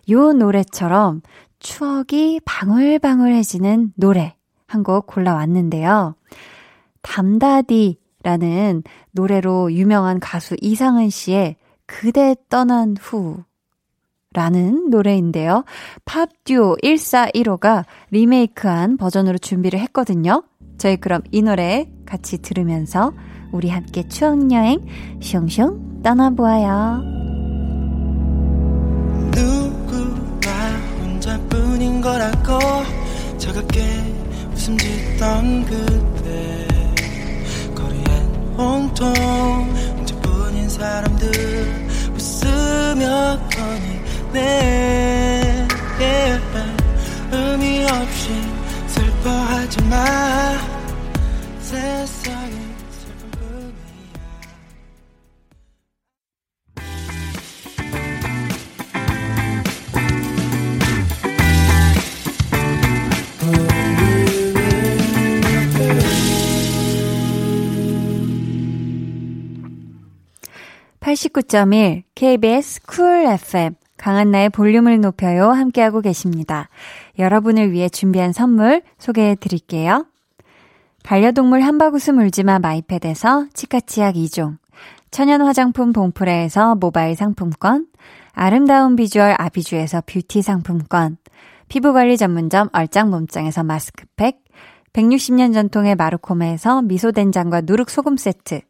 [0.09, 1.21] 요 노래처럼
[1.59, 4.35] 추억이 방울방울해지는 노래
[4.67, 6.15] 한 곡 골라왔는데요.
[7.03, 11.57] 담다디 라는 노래로 유명한 가수 이상은 씨의
[11.87, 13.43] 그대 떠난 후
[14.33, 15.65] 라는 노래인데요.
[16.05, 20.45] 팝듀오 1415가 리메이크한 버전으로 준비를 했거든요.
[20.79, 23.13] 저희 그럼 이 노래 같이 들으면서
[23.53, 24.87] 우리 함께 추억여행
[25.21, 27.03] 슝슝 떠나보아요.
[29.35, 32.59] 누구나 혼자뿐인 거라고
[33.37, 33.81] 차갑게
[34.53, 36.00] 웃음 짓던 거리엔
[38.61, 39.15] 온통
[39.97, 43.39] 혼자뿐인 사람들 웃으며
[44.33, 45.67] 네
[45.99, 46.41] yeah.
[47.33, 48.31] 의미 없이
[48.87, 50.71] 슬퍼하지 마
[71.11, 75.51] 89.1 KBS 쿨 FM 강한나의 볼륨을 높여요.
[75.51, 76.69] 함께하고 계십니다.
[77.19, 80.07] 여러분을 위해 준비한 선물 소개해 드릴게요.
[81.03, 84.59] 반려동물 한바구스 물지마 마이패드에서 치카치약 2종,
[85.11, 87.87] 천연 화장품 봉프레에서 모바일 상품권,
[88.33, 91.17] 아름다운 비주얼 아비주에서 뷰티 상품권,
[91.69, 94.45] 피부관리 전문점 얼짱 몸짱에서 마스크팩,
[94.93, 98.61] 160년 전통의 마루코메에서 미소된장과 누룩소금 세트,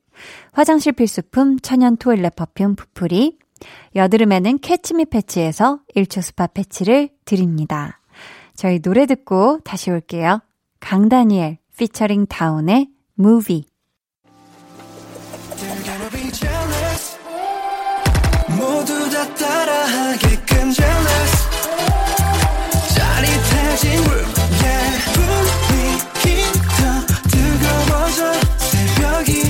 [0.53, 3.39] 화장실 필수품 천연 toilet perfume 푸풀이,
[3.95, 8.01] 여드름에는 캐치미 패치에서 1초 스파 패치를 드립니다.
[8.55, 10.41] 저희 노래 듣고 다시 올게요.
[10.81, 13.65] 강다니엘 피처링 다운의 Movie
[18.49, 21.33] 모두 다 따라하게끔 jealous
[22.95, 24.29] 짜릿해진 room
[24.63, 26.45] yeah 분위기
[26.77, 26.81] 더
[27.31, 28.21] 뜨거워져
[28.59, 29.50] 새벽이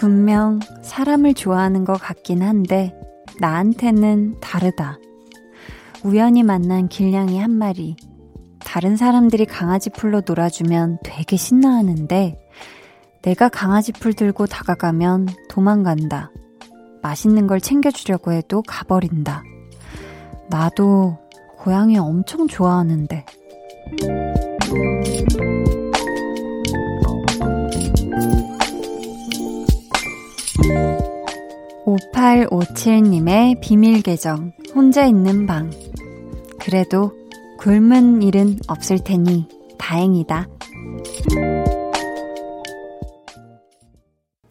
[0.00, 2.94] 분명 사람을 좋아하는 것 같긴 한데
[3.38, 4.98] 나한테는 다르다.
[6.02, 7.96] 우연히 만난 길냥이 한 마리.
[8.60, 12.38] 다른 사람들이 강아지 풀로 놀아주면 되게 신나하는데
[13.20, 16.30] 내가 강아지 풀 들고 다가가면 도망간다.
[17.02, 19.42] 맛있는 걸 챙겨주려고 해도 가버린다.
[20.48, 21.18] 나도
[21.58, 23.26] 고양이 엄청 좋아하는데.
[31.90, 35.70] 5857님의 비밀 계정, 혼자 있는 방.
[36.60, 37.12] 그래도
[37.58, 40.46] 굶은 일은 없을 테니 다행이다.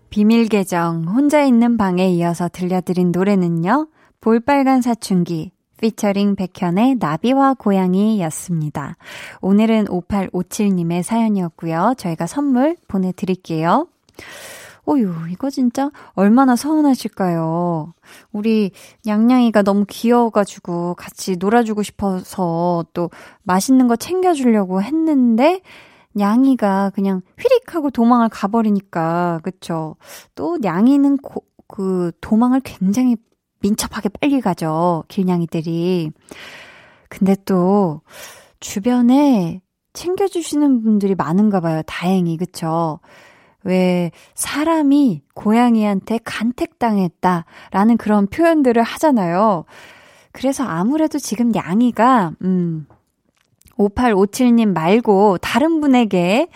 [0.10, 3.88] 비밀 계정, 혼자 있는 방에 이어서 들려드린 노래는요,
[4.20, 8.98] 볼빨간 사춘기, 피처링 백현의 나비와 고양이 였습니다.
[9.40, 11.94] 오늘은 5857님의 사연이었고요.
[11.98, 13.88] 저희가 선물 보내드릴게요.
[14.88, 17.94] 어유, 이거 진짜 얼마나 서운하실까요?
[18.32, 18.72] 우리
[19.06, 23.10] 냥냥이가 너무 귀여워가지고 같이 놀아주고 싶어서 또
[23.44, 25.62] 맛있는 거 챙겨주려고 했는데,
[26.14, 29.96] 냥이가 그냥 휘릭 하고 도망을 가버리니까, 그쵸?
[30.36, 33.16] 또 냥이는 고, 그 도망을 굉장히
[33.62, 35.04] 민첩하게 빨리 가죠.
[35.08, 36.12] 길냥이들이.
[37.10, 38.02] 근데 또
[38.60, 39.62] 주변에
[39.94, 41.82] 챙겨주시는 분들이 많은가 봐요.
[41.86, 42.38] 다행히.
[42.38, 43.00] 그쵸?
[43.70, 49.66] 왜 사람이 고양이한테 간택당했다라는 그런 표현들을 하잖아요.
[50.32, 52.88] 그래서 아무래도 지금 양이가, 음,
[53.78, 56.48] 5857님 말고 다른 분에게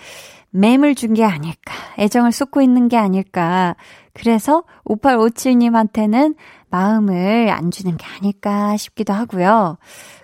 [0.52, 3.76] 맴을 준 게 아닐까, 애정을 쏟고 있는 게 아닐까.
[4.14, 6.36] 그래서 5857님한테는
[6.70, 9.78] 마음을 안 주는 게 아닐까 싶기도 하고요.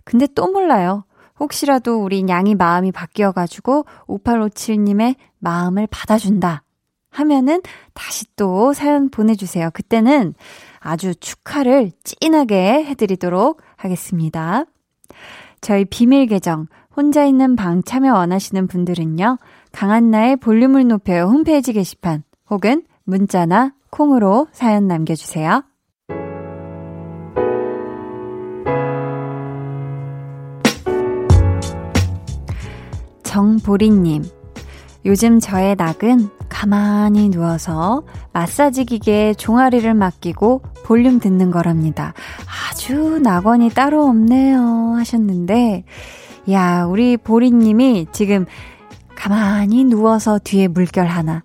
[0.04, 1.06] 근데 또 몰라요.
[1.40, 6.64] 혹시라도 우리 양이 마음이 바뀌어가지고 5857님의 마음을 받아준다.
[7.10, 7.62] 하면은
[7.94, 9.70] 다시 또 사연 보내주세요.
[9.74, 10.34] 그때는
[10.80, 14.66] 아주 축하를 찐하게 해드리도록 하겠습니다.
[15.62, 19.38] 저희 비밀 계정, 혼자 있는 방 참여 원하시는 분들은요,
[19.72, 25.64] 강한나의 볼륨을 높여요 홈페이지 게시판 혹은 문자나 콩으로 사연 남겨주세요.
[33.24, 34.24] 정보리님,
[35.06, 42.14] 요즘 저의 낙은 가만히 누워서 마사지 기계에 종아리를 맡기고 볼륨 듣는 거랍니다.
[42.72, 44.96] 아주 낙원이 따로 없네요.
[44.98, 45.86] 하셨는데,
[46.52, 48.46] 야, 우리 보리님이 지금
[49.16, 51.44] 가만히 누워서 뒤에 물결 하나,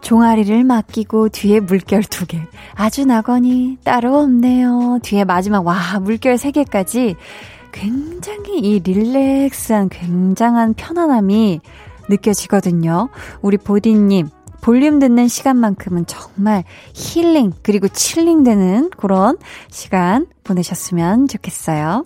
[0.00, 2.40] 종아리를 맡기고 뒤에 물결 두 개.
[2.74, 5.00] 아주 낙원이 따로 없네요.
[5.02, 7.16] 뒤에 마지막, 와, 물결 세 개까지
[7.72, 11.60] 굉장히 이 릴렉스한 굉장한 편안함이
[12.08, 13.08] 느껴지거든요.
[13.42, 14.28] 우리 보디님,
[14.66, 19.36] 볼륨 듣는 시간만큼은 정말 힐링, 그리고 칠링 되는 그런
[19.70, 22.04] 시간 보내셨으면 좋겠어요.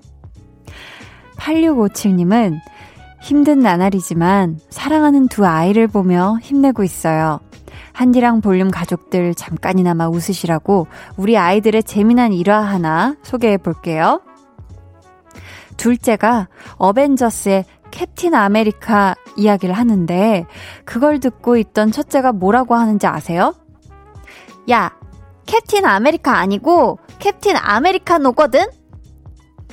[1.39, 2.59] 8657님은
[3.23, 7.41] 힘든 나날이지만 사랑하는 두 아이를 보며 힘내고 있어요.
[7.95, 10.87] 한디랑 볼륨 가족들 잠깐이나마 웃으시라고
[11.17, 14.21] 우리 아이들의 재미난 일화 하나 소개해 볼게요.
[15.79, 20.47] 둘째가 어벤져스의 캡틴 아메리카 이야기를 하는데
[20.85, 23.55] 그걸 듣고 있던 첫째가 뭐라고 하는지 아세요?
[24.71, 24.97] 야,
[25.47, 28.67] 캡틴 아메리카 아니고 캡틴 아메리카노거든?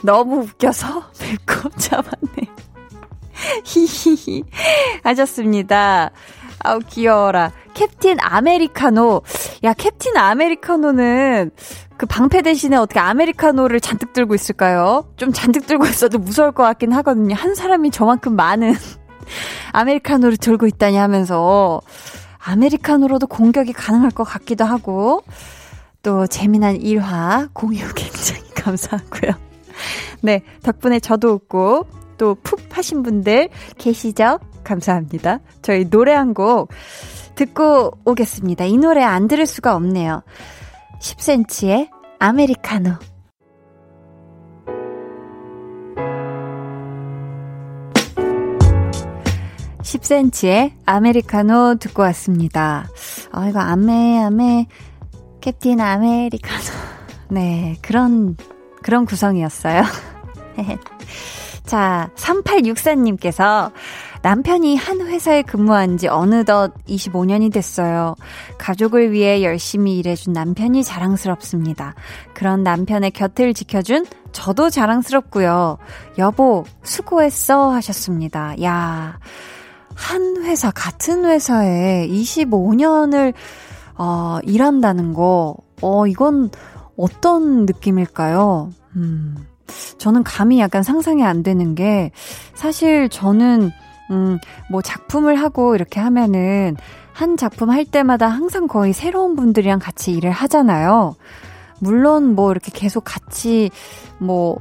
[0.03, 2.47] 너무 웃겨서 배꼽 잡았네.
[3.63, 4.43] 히히히
[5.03, 6.11] 하셨습니다.
[6.59, 7.51] 아우 귀여워라.
[7.73, 9.21] 캡틴 아메리카노.
[9.63, 11.51] 야, 캡틴 아메리카노는
[11.97, 15.11] 그 방패 대신에 어떻게 아메리카노를 잔뜩 들고 있을까요?
[15.17, 17.35] 좀 잔뜩 들고 있어도 무서울 것 같긴 하거든요.
[17.35, 18.73] 한 사람이 저만큼 많은
[19.73, 21.81] 아메리카노를 들고 있다니 하면서
[22.39, 25.23] 아메리카노로도 공격이 가능할 것 같기도 하고
[26.03, 29.31] 또 재미난 일화 공유 굉장히 감사하고요.
[30.21, 31.87] 네, 덕분에 저도 웃고
[32.17, 34.39] 또 푹 하신 분들 계시죠?
[34.63, 35.39] 감사합니다.
[35.61, 36.69] 저희 노래 한 곡
[37.35, 38.65] 듣고 오겠습니다.
[38.65, 40.23] 이 노래 안 들을 수가 없네요.
[40.99, 41.89] 10cm의
[42.19, 42.91] 아메리카노.
[49.81, 52.89] 10cm의 아메리카노 듣고 왔습니다.
[53.31, 54.65] 아, 이거 아메, 아메,
[55.39, 56.63] 캡틴 아메리카노.
[57.29, 58.35] 네, 그런,
[58.81, 59.83] 그런 구성이었어요.
[61.65, 63.71] 자, 3864님께서
[64.27, 68.13] 남편이 한 회사에 근무한 지 어느덧 25년이 됐어요.
[68.57, 71.95] 가족을 위해 열심히 일해준 남편이 자랑스럽습니다.
[72.33, 75.77] 그런 남편의 곁을 지켜준 저도 자랑스럽고요.
[76.17, 78.61] 여보, 수고했어 하셨습니다.
[78.63, 79.17] 야,
[79.95, 83.33] 한 회사, 같은 회사에 25년을
[83.95, 86.49] 어, 일한다는 거, 어, 이건
[86.97, 88.71] 어떤 느낌일까요?
[88.97, 89.37] 음,
[89.97, 92.11] 저는 감이 약간 상상이 안 되는 게,
[92.55, 93.71] 사실 저는
[94.11, 94.39] 음,
[94.69, 96.75] 뭐 작품을 하고 이렇게 하면은
[97.13, 101.15] 한 작품 할 때마다 항상 거의 새로운 분들이랑 같이 일을 하잖아요.
[101.79, 103.69] 물론 뭐 이렇게 계속 같이
[104.19, 104.59] 뭐,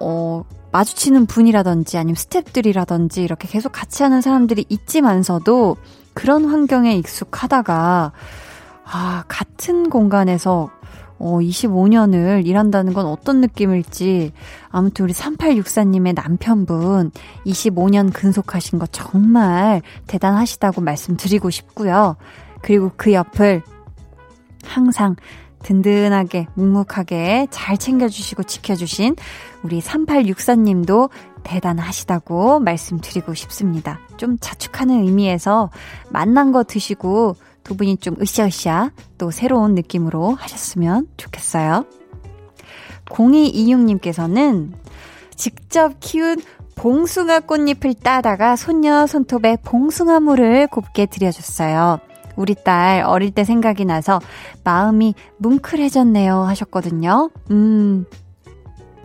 [0.00, 5.76] 어, 마주치는 분이라든지 아니면 스탭들이라든지 이렇게 계속 같이 하는 사람들이 있지만서도
[6.12, 8.12] 그런 환경에 익숙하다가
[8.90, 10.70] 아, 같은 공간에서
[11.18, 14.32] 어, 25년을 일한다는 건 어떤 느낌일지
[14.70, 17.10] 아무튼 우리 3864님의 남편분
[17.46, 22.16] 25년 근속하신 거 정말 대단하시다고 말씀드리고 싶고요.
[22.62, 23.62] 그리고 그 옆을
[24.64, 25.16] 항상
[25.62, 29.16] 든든하게 묵묵하게 잘 챙겨주시고 지켜주신
[29.62, 31.10] 우리 3864님도
[31.42, 33.98] 대단하시다고 말씀드리고 싶습니다.
[34.16, 35.70] 좀 자축하는 의미에서
[36.10, 37.36] 만난 거 드시고
[37.68, 41.84] 두 분이 좀 으쌰으쌰 또 새로운 느낌으로 하셨으면 좋겠어요.
[43.04, 44.72] 0226님께서는
[45.36, 46.40] 직접 키운
[46.76, 51.98] 봉숭아 꽃잎을 따다가 손녀 손톱에 봉숭아 물을 곱게 들여줬어요.
[52.36, 54.18] 우리 딸 어릴 때 생각이 나서
[54.64, 57.28] 마음이 뭉클해졌네요 하셨거든요.
[57.50, 58.06] 음,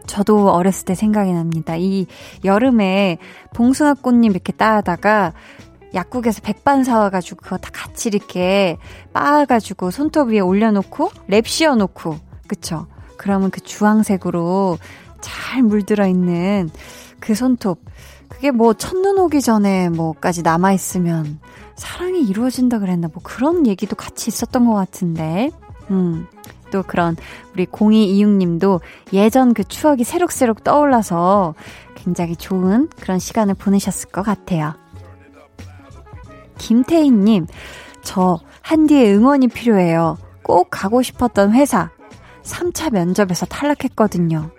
[0.07, 1.75] 저도 어렸을 때 생각이 납니다.
[1.75, 2.05] 이
[2.45, 3.17] 여름에
[3.53, 5.33] 봉숭아 꽃잎 이렇게 따다가
[5.93, 8.77] 약국에서 백반 사와가지고 그거 다 같이 이렇게
[9.13, 12.17] 빻아가지고 손톱 위에 올려놓고 랩 씌워놓고
[12.47, 12.87] 그쵸?
[13.17, 14.77] 그러면 그 주황색으로
[15.21, 16.69] 잘 물들어 있는
[17.19, 17.79] 그 손톱
[18.27, 21.39] 그게 뭐 첫눈 오기 전에 뭐까지 남아 있으면
[21.75, 25.51] 사랑이 이루어진다 그랬나 뭐 그런 얘기도 같이 있었던 것 같은데
[25.89, 26.27] 음.
[26.71, 27.15] 또 그런
[27.53, 28.81] 우리 0226님도
[29.13, 31.53] 예전 그 추억이 새록새록 떠올라서
[31.93, 34.73] 굉장히 좋은 그런 시간을 보내셨을 것 같아요.
[36.63, 37.47] 김태희님,
[38.03, 40.17] 저 한디의 응원이 필요해요.
[40.43, 41.89] 꼭 가고 싶었던 회사.
[42.43, 44.49] 3차 면접에서 탈락했거든요.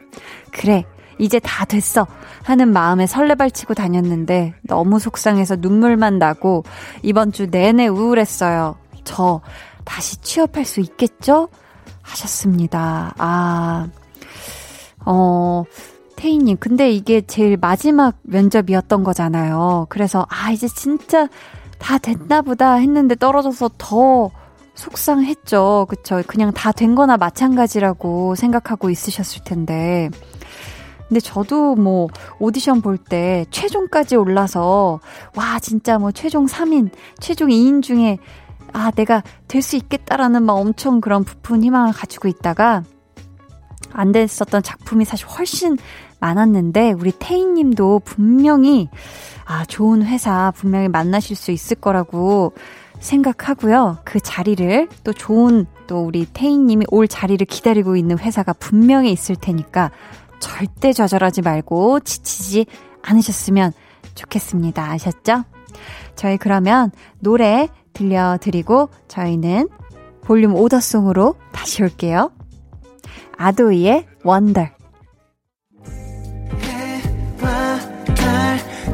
[0.53, 0.85] 그래,
[1.19, 2.07] 이제 다 됐어.
[2.43, 6.65] 하는 마음에 설레발치고 다녔는데 너무 속상해서 눈물만 나고
[7.03, 8.77] 이번 주 내내 우울했어요.
[9.05, 9.41] 저
[9.85, 11.49] 다시 취업할 수 있겠죠?
[12.03, 13.15] 하셨습니다.
[13.17, 13.89] 아,
[15.07, 15.65] 어,
[16.17, 19.87] 태희님, 근데 이게 제일 마지막 면접이었던 거잖아요.
[19.89, 21.29] 그래서, 아, 이제 진짜
[21.79, 24.31] 다 됐나 보다 했는데 떨어져서 더
[24.75, 25.87] 속상했죠.
[25.89, 26.23] 그쵸.
[26.27, 30.11] 그냥 다 된 거나 마찬가지라고 생각하고 있으셨을 텐데.
[31.09, 32.09] 근데 저도 뭐
[32.41, 35.01] 오디션 볼 때 최종까지 올라서
[35.37, 38.19] 와, 진짜 뭐 최종 3인, 최종 2인 중에
[38.73, 42.83] 아, 내가 될 수 있겠다라는 막 엄청 그런 부푼 희망을 가지고 있다가
[43.95, 45.79] 안 됐었던 작품이 사실 훨씬
[46.21, 48.89] 많았는데 우리 태인 님도 분명히
[49.47, 52.53] 아, 좋은 회사 분명히 만나실 수 있을 거라고
[52.99, 53.99] 생각하고요.
[54.05, 59.37] 그 자리를 또 좋은 또 우리 태인 님이 올 자리를 기다리고 있는 회사가 분명히 있을
[59.37, 59.91] 테니까
[60.41, 62.67] 절대 좌절하지 말고 지치지
[63.03, 63.73] 않으셨으면
[64.15, 64.91] 좋겠습니다.
[64.91, 65.45] 아셨죠?
[66.17, 69.69] 저희 그러면 노래 들려드리고 저희는
[70.23, 72.31] 볼륨 오더송으로 다시 올게요.
[73.37, 74.69] 아도이의 원더.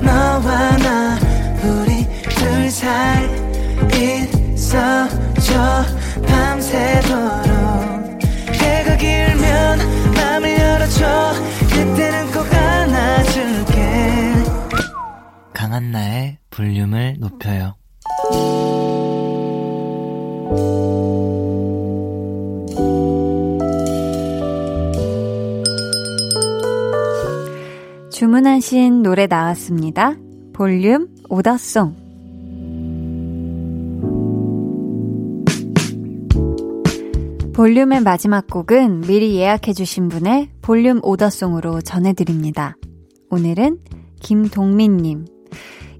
[0.02, 1.18] 너와 나
[1.62, 3.28] 우리 둘 사이
[4.54, 5.84] 있어줘.
[6.26, 7.50] 밤새도록
[8.54, 9.78] 해가 길면
[10.14, 11.32] 맘을 열어줘.
[11.68, 14.32] 그때는 꼭 안아줄게.
[15.52, 17.74] 강한 나의 볼륨을 높여요
[28.20, 30.14] 주문하신 노래 나왔습니다.
[30.52, 31.96] 볼륨 오더송.
[37.54, 42.76] 볼륨의 마지막 곡은 미리 예약해주신 분의 볼륨 오더송으로 전해드립니다.
[43.30, 43.78] 오늘은
[44.20, 45.24] 김동민님.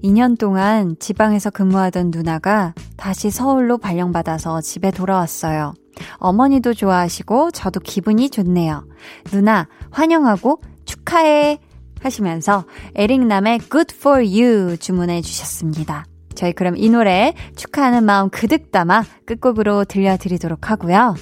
[0.03, 5.73] 2년 동안 지방에서 근무하던 누나가 다시 서울로 발령받아서 집에 돌아왔어요.
[6.17, 8.85] 어머니도 좋아하시고 저도 기분이 좋네요.
[9.31, 11.57] 누나 환영하고 축하해
[12.01, 16.05] 하시면서 에릭남의 Good for You 주문해 주셨습니다.
[16.35, 21.15] 저희 그럼 이 노래 축하하는 마음 그득 담아 끝곡으로 들려드리도록 하고요.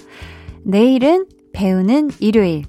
[0.63, 2.63] 내일은 배우는 일요일.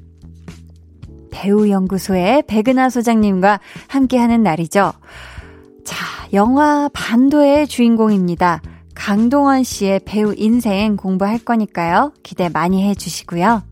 [1.30, 4.92] 배우연구소의 백은하 소장님과 함께하는 날이죠.
[5.84, 8.62] 자, 영화 반도의 주인공입니다.
[8.94, 12.12] 강동원 씨의 배우 인생 공부할 거니까요.
[12.22, 13.62] 기대 많이 해주시고요.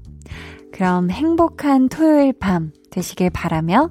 [0.72, 3.90] 그럼 행복한 토요일 밤 되시길 바라며